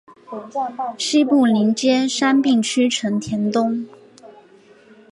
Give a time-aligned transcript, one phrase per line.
[0.97, 3.87] 西部邻接杉并区成田东。